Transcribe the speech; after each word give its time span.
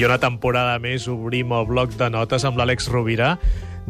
I 0.00 0.04
una 0.06 0.16
temporada 0.16 0.78
més 0.80 1.04
obrim 1.12 1.50
el 1.52 1.66
bloc 1.68 1.90
de 2.00 2.06
notes 2.08 2.46
amb 2.48 2.56
l'Àlex 2.56 2.86
Rovira. 2.88 3.34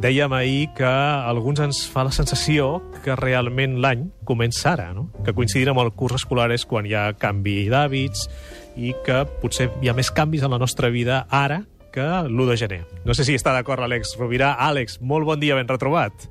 Dèiem 0.02 0.32
ahir 0.34 0.64
que 0.74 0.88
a 0.88 1.28
alguns 1.30 1.62
ens 1.62 1.84
fa 1.86 2.02
la 2.02 2.10
sensació 2.10 2.80
que 3.04 3.14
realment 3.14 3.76
l'any 3.78 4.08
comença 4.26 4.72
ara, 4.72 4.88
no? 4.90 5.06
que 5.22 5.36
coincidir 5.36 5.70
amb 5.70 5.84
el 5.84 5.92
curs 5.94 6.18
escolar 6.18 6.48
és 6.50 6.66
quan 6.66 6.88
hi 6.88 6.96
ha 6.98 7.12
canvi 7.14 7.68
d'hàbits 7.70 8.26
i 8.74 8.90
que 9.06 9.22
potser 9.38 9.68
hi 9.78 9.92
ha 9.92 9.94
més 9.94 10.10
canvis 10.10 10.42
en 10.42 10.50
la 10.50 10.58
nostra 10.58 10.90
vida 10.90 11.28
ara 11.30 11.62
que 11.94 12.08
l'1 12.26 12.50
de 12.50 12.58
gener. 12.58 12.82
No 13.06 13.14
sé 13.14 13.22
si 13.28 13.38
està 13.38 13.54
d'acord 13.54 13.78
l'Àlex 13.78 14.16
Rovira. 14.18 14.56
Àlex, 14.58 14.98
molt 14.98 15.30
bon 15.30 15.38
dia, 15.38 15.54
ben 15.54 15.70
retrobat. 15.70 16.26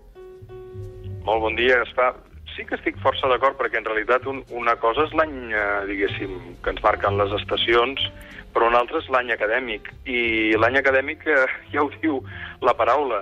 Molt 1.24 1.40
bon 1.48 1.56
dia, 1.56 1.80
Gaspar. 1.86 2.18
Sí 2.60 2.66
que 2.68 2.76
estic 2.76 2.98
força 3.00 3.30
d'acord, 3.32 3.56
perquè 3.56 3.80
en 3.80 3.86
realitat 3.88 4.26
un, 4.28 4.42
una 4.52 4.74
cosa 4.82 5.06
és 5.08 5.14
l'any, 5.16 5.36
eh, 5.56 5.62
diguéssim, 5.88 6.34
que 6.60 6.74
ens 6.74 6.82
marquen 6.84 7.16
les 7.16 7.32
estacions, 7.38 8.04
però 8.52 8.68
una 8.68 8.82
altra 8.84 9.00
és 9.00 9.08
l'any 9.08 9.32
acadèmic. 9.32 9.88
I 10.04 10.58
l'any 10.60 10.76
acadèmic, 10.76 11.24
eh, 11.24 11.46
ja 11.72 11.86
ho 11.86 11.88
diu 12.02 12.18
la 12.60 12.74
paraula, 12.76 13.22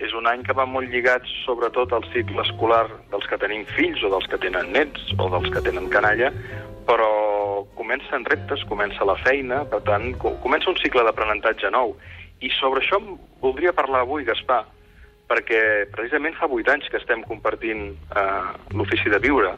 és 0.00 0.16
un 0.16 0.24
any 0.32 0.46
que 0.48 0.56
va 0.56 0.64
molt 0.64 0.88
lligat 0.88 1.28
sobretot 1.42 1.92
al 1.92 2.08
cicle 2.14 2.40
escolar 2.40 2.86
dels 3.12 3.28
que 3.28 3.36
tenim 3.44 3.68
fills 3.76 4.00
o 4.00 4.14
dels 4.14 4.30
que 4.32 4.40
tenen 4.40 4.72
nets 4.72 5.12
o 5.18 5.28
dels 5.28 5.52
que 5.52 5.60
tenen 5.68 5.92
canalla, 5.92 6.32
però 6.88 7.12
comencen 7.76 8.24
reptes, 8.32 8.64
comença 8.72 9.04
la 9.04 9.20
feina, 9.20 9.66
per 9.68 9.84
tant, 9.84 10.14
comença 10.24 10.72
un 10.72 10.80
cicle 10.80 11.04
d'aprenentatge 11.04 11.68
nou. 11.76 11.98
I 12.40 12.48
sobre 12.56 12.80
això 12.80 12.96
voldria 13.44 13.76
parlar 13.76 14.06
avui, 14.06 14.24
Gaspar, 14.24 14.62
perquè 15.30 15.86
precisament 15.94 16.34
fa 16.38 16.50
vuit 16.50 16.68
anys 16.68 16.88
que 16.90 16.98
estem 16.98 17.22
compartint 17.28 17.92
eh, 17.94 18.50
l'ofici 18.74 19.12
de 19.12 19.20
viure 19.22 19.54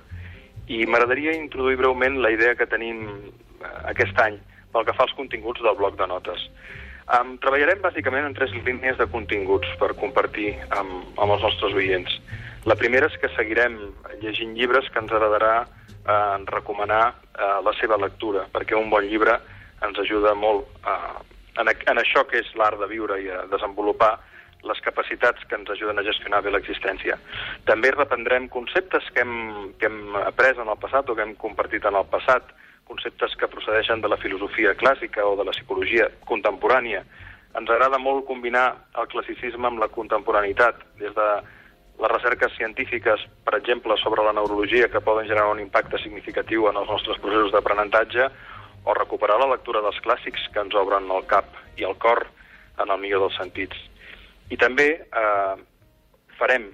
i 0.68 0.84
m'agradaria 0.86 1.34
introduir 1.38 1.80
breument 1.80 2.20
la 2.20 2.30
idea 2.34 2.54
que 2.58 2.68
tenim 2.68 3.06
eh, 3.08 3.74
aquest 3.94 4.18
any 4.20 4.36
pel 4.72 4.86
que 4.88 4.94
fa 4.96 5.06
als 5.06 5.16
continguts 5.16 5.64
del 5.64 5.76
bloc 5.76 5.96
de 5.98 6.08
notes. 6.08 6.44
Um, 7.12 7.34
treballarem 7.42 7.80
bàsicament 7.82 8.24
en 8.24 8.34
tres 8.36 8.52
línies 8.54 8.96
de 8.96 9.08
continguts 9.10 9.68
per 9.80 9.90
compartir 10.00 10.54
amb, 10.70 11.18
amb 11.18 11.34
els 11.34 11.42
nostres 11.44 11.74
oients. 11.76 12.14
La 12.64 12.76
primera 12.78 13.08
és 13.10 13.18
que 13.20 13.32
seguirem 13.34 13.74
llegint 14.22 14.54
llibres 14.56 14.88
que 14.88 15.02
ens 15.02 15.12
agradarà 15.12 15.64
eh, 15.66 16.36
recomanar 16.52 17.02
eh, 17.10 17.58
la 17.66 17.74
seva 17.80 17.98
lectura, 18.00 18.46
perquè 18.54 18.78
un 18.78 18.88
bon 18.92 19.04
llibre 19.04 19.34
ens 19.82 19.98
ajuda 19.98 20.32
molt 20.38 20.68
eh, 20.86 21.16
en, 21.60 21.68
en 21.68 22.00
això 22.00 22.24
que 22.30 22.40
és 22.40 22.52
l'art 22.56 22.78
de 22.80 22.88
viure 22.88 23.18
i 23.20 23.28
a 23.34 23.42
desenvolupar 23.50 24.14
les 24.62 24.80
capacitats 24.80 25.44
que 25.48 25.56
ens 25.58 25.70
ajuden 25.74 25.98
a 25.98 26.04
gestionar 26.06 26.42
bé 26.42 26.52
l'existència. 26.54 27.18
També 27.68 27.90
reprendrem 27.94 28.48
conceptes 28.48 29.08
que 29.14 29.24
hem, 29.24 29.72
que 29.78 29.88
hem 29.90 30.16
après 30.22 30.58
en 30.58 30.70
el 30.70 30.78
passat 30.82 31.08
o 31.10 31.16
que 31.18 31.24
hem 31.26 31.34
compartit 31.40 31.84
en 31.88 31.98
el 31.98 32.06
passat, 32.10 32.52
conceptes 32.86 33.34
que 33.38 33.50
procedeixen 33.50 34.02
de 34.02 34.10
la 34.10 34.20
filosofia 34.20 34.76
clàssica 34.78 35.24
o 35.26 35.34
de 35.38 35.46
la 35.48 35.54
psicologia 35.56 36.08
contemporània. 36.28 37.02
Ens 37.58 37.70
agrada 37.70 37.98
molt 37.98 38.26
combinar 38.28 38.68
el 38.98 39.10
classicisme 39.12 39.68
amb 39.68 39.82
la 39.82 39.90
contemporaneitat, 39.92 40.78
des 41.00 41.12
de 41.16 41.28
les 42.02 42.10
recerques 42.10 42.54
científiques, 42.56 43.20
per 43.44 43.54
exemple, 43.58 43.96
sobre 44.00 44.24
la 44.24 44.32
neurologia, 44.32 44.88
que 44.88 45.04
poden 45.04 45.28
generar 45.28 45.52
un 45.52 45.60
impacte 45.60 46.00
significatiu 46.02 46.66
en 46.68 46.80
els 46.80 46.88
nostres 46.88 47.20
processos 47.22 47.52
d'aprenentatge, 47.52 48.30
o 48.84 48.94
recuperar 48.94 49.38
la 49.38 49.52
lectura 49.52 49.82
dels 49.84 50.00
clàssics 50.02 50.48
que 50.52 50.62
ens 50.64 50.74
obren 50.74 51.10
el 51.14 51.26
cap 51.30 51.46
i 51.78 51.86
el 51.86 51.94
cor 52.02 52.24
en 52.82 52.90
el 52.90 52.98
millor 52.98 53.26
dels 53.26 53.38
sentits. 53.38 53.76
I 54.52 54.58
també 54.60 54.88
eh, 55.00 55.54
farem 56.36 56.68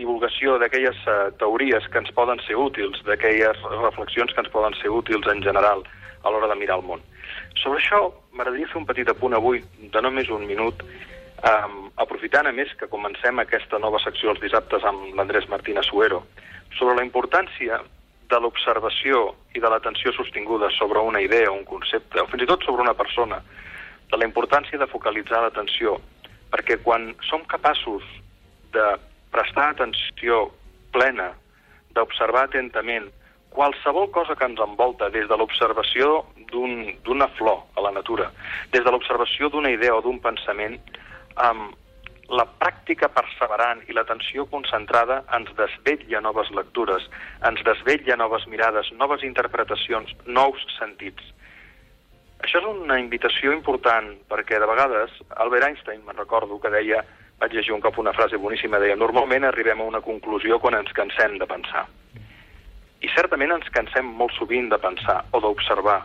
divulgació 0.00 0.56
d'aquelles 0.58 0.98
eh, 1.06 1.18
teories 1.38 1.86
que 1.92 2.00
ens 2.02 2.10
poden 2.16 2.40
ser 2.46 2.56
útils, 2.58 2.98
d'aquelles 3.06 3.62
reflexions 3.84 4.32
que 4.34 4.42
ens 4.42 4.52
poden 4.52 4.74
ser 4.80 4.90
útils 4.94 5.28
en 5.30 5.44
general 5.44 5.84
a 6.24 6.32
l'hora 6.32 6.50
de 6.50 6.58
mirar 6.58 6.80
el 6.80 6.86
món. 6.88 7.04
Sobre 7.60 7.78
això 7.80 8.02
m'agradaria 8.32 8.68
fer 8.72 8.80
un 8.80 8.88
petit 8.88 9.08
apunt 9.12 9.36
avui, 9.36 9.62
de 9.94 10.02
només 10.02 10.30
un 10.34 10.46
minut, 10.48 10.82
eh, 10.82 11.70
aprofitant 12.02 12.48
a 12.48 12.56
més 12.56 12.72
que 12.80 12.90
comencem 12.90 13.38
aquesta 13.38 13.78
nova 13.78 14.02
secció 14.02 14.34
els 14.34 14.42
dissabtes 14.42 14.84
amb 14.84 15.14
l'Andrés 15.16 15.48
Martínez 15.52 15.88
Suero, 15.92 16.24
sobre 16.78 16.96
la 16.98 17.06
importància 17.06 17.80
de 18.30 18.38
l'observació 18.38 19.28
i 19.54 19.60
de 19.62 19.68
l'atenció 19.68 20.12
sostinguda 20.14 20.70
sobre 20.76 21.02
una 21.02 21.20
idea, 21.20 21.50
un 21.50 21.66
concepte, 21.66 22.22
o 22.22 22.30
fins 22.30 22.46
i 22.46 22.50
tot 22.50 22.64
sobre 22.64 22.82
una 22.86 22.94
persona, 22.94 23.40
de 24.10 24.18
la 24.18 24.26
importància 24.26 24.78
de 24.78 24.90
focalitzar 24.90 25.42
l'atenció 25.42 25.98
perquè 26.50 26.78
quan 26.82 27.12
som 27.28 27.44
capaços 27.48 28.04
de 28.74 28.86
prestar 29.30 29.70
atenció 29.70 30.48
plena, 30.94 31.30
d'observar 31.94 32.48
atentament 32.48 33.08
qualsevol 33.50 34.10
cosa 34.14 34.36
que 34.38 34.46
ens 34.46 34.60
envolta, 34.62 35.10
des 35.10 35.26
de 35.28 35.36
l'observació 35.36 36.24
d'una 36.50 37.26
un, 37.26 37.34
flor 37.36 37.64
a 37.76 37.82
la 37.82 37.90
natura, 37.90 38.30
des 38.70 38.84
de 38.84 38.90
l'observació 38.90 39.50
d'una 39.50 39.72
idea 39.74 39.96
o 39.96 40.02
d'un 40.02 40.20
pensament, 40.22 40.78
amb 41.36 41.74
la 42.30 42.46
pràctica 42.62 43.08
perseverant 43.10 43.82
i 43.90 43.94
l'atenció 43.96 44.46
concentrada 44.52 45.20
ens 45.34 45.50
desvetlla 45.58 46.22
noves 46.22 46.50
lectures, 46.54 47.08
ens 47.46 47.62
desvetlla 47.66 48.16
noves 48.16 48.46
mirades, 48.46 48.92
noves 48.94 49.24
interpretacions, 49.26 50.14
nous 50.26 50.62
sentits. 50.76 51.24
Això 52.40 52.60
és 52.60 52.66
una 52.66 52.96
invitació 53.00 53.52
important, 53.52 54.14
perquè 54.30 54.58
de 54.60 54.68
vegades 54.68 55.12
Albert 55.44 55.66
Einstein, 55.66 56.00
me'n 56.06 56.16
recordo, 56.16 56.56
que 56.60 56.72
deia, 56.72 57.02
vaig 57.40 57.52
llegir 57.52 57.74
un 57.74 57.82
cop 57.84 57.98
una 58.00 58.14
frase 58.16 58.40
boníssima, 58.40 58.80
deia, 58.80 58.96
normalment 58.96 59.44
arribem 59.44 59.80
a 59.80 59.88
una 59.90 60.00
conclusió 60.00 60.58
quan 60.60 60.78
ens 60.78 60.92
cansem 60.96 61.36
de 61.40 61.48
pensar. 61.50 61.84
I 63.04 63.12
certament 63.12 63.52
ens 63.58 63.68
cansem 63.76 64.08
molt 64.16 64.32
sovint 64.38 64.70
de 64.72 64.80
pensar 64.80 65.20
o 65.36 65.40
d'observar. 65.44 66.00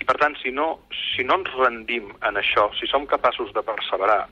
I 0.00 0.04
per 0.04 0.18
tant, 0.20 0.36
si 0.42 0.52
no, 0.52 0.68
si 1.14 1.24
no 1.24 1.40
ens 1.40 1.52
rendim 1.56 2.12
en 2.20 2.40
això, 2.40 2.68
si 2.76 2.88
som 2.90 3.08
capaços 3.08 3.52
de 3.56 3.64
perseverar, 3.64 4.26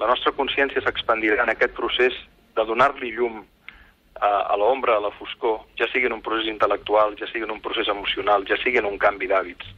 la 0.00 0.08
nostra 0.08 0.32
consciència 0.36 0.80
s'expandirà 0.84 1.44
en 1.44 1.52
aquest 1.52 1.76
procés 1.76 2.16
de 2.56 2.64
donar-li 2.64 3.12
llum 3.12 3.42
a, 4.16 4.30
a 4.52 4.56
l'ombra, 4.56 4.96
a 4.96 5.04
la 5.04 5.12
foscor, 5.16 5.60
ja 5.76 5.88
sigui 5.92 6.08
en 6.08 6.16
un 6.16 6.24
procés 6.24 6.48
intel·lectual, 6.48 7.18
ja 7.20 7.28
sigui 7.28 7.44
en 7.44 7.56
un 7.56 7.64
procés 7.64 7.88
emocional, 7.92 8.48
ja 8.48 8.56
sigui 8.62 8.80
en 8.80 8.88
un 8.88 9.00
canvi 9.00 9.28
d'hàbits 9.28 9.76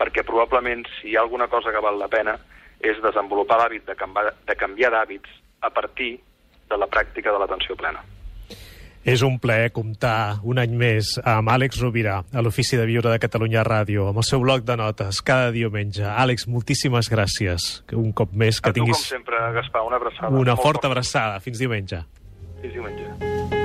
perquè 0.00 0.24
probablement 0.24 0.86
si 0.98 1.12
hi 1.12 1.16
ha 1.18 1.24
alguna 1.26 1.48
cosa 1.52 1.72
que 1.74 1.82
val 1.84 2.00
la 2.00 2.08
pena 2.08 2.38
és 2.80 3.00
desenvolupar 3.04 3.60
l'hàbit 3.60 3.84
de, 3.84 3.96
canviar, 3.98 4.32
de 4.48 4.56
canviar 4.56 4.94
d'hàbits 4.94 5.36
a 5.60 5.70
partir 5.70 6.14
de 6.70 6.78
la 6.80 6.88
pràctica 6.88 7.34
de 7.34 7.42
l'atenció 7.42 7.76
plena. 7.76 8.00
És 9.00 9.22
un 9.24 9.38
plaer 9.40 9.70
comptar 9.72 10.40
un 10.44 10.60
any 10.60 10.74
més 10.76 11.14
amb 11.24 11.48
Àlex 11.48 11.80
Rovira, 11.80 12.18
a 12.20 12.42
l'Ofici 12.44 12.76
de 12.76 12.84
Viure 12.88 13.08
de 13.08 13.20
Catalunya 13.20 13.64
Ràdio, 13.64 14.10
amb 14.10 14.20
el 14.20 14.26
seu 14.28 14.42
bloc 14.44 14.66
de 14.68 14.76
notes, 14.76 15.22
cada 15.24 15.48
diumenge. 15.54 16.04
Àlex, 16.04 16.44
moltíssimes 16.52 17.08
gràcies. 17.12 17.70
Un 17.96 18.12
cop 18.12 18.36
més 18.36 18.60
que 18.60 18.72
a 18.72 18.76
tu, 18.76 18.82
tinguis... 18.82 19.00
com 19.00 19.16
sempre, 19.16 19.40
Gaspar, 19.56 19.86
una 19.88 19.96
abraçada. 20.00 20.36
Una 20.36 20.56
forta 20.60 20.92
abraçada. 20.92 21.40
Fins 21.40 21.64
diumenge. 21.64 22.04
Fins 22.60 22.76
diumenge. 22.76 23.59